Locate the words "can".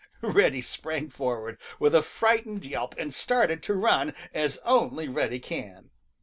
5.39-5.91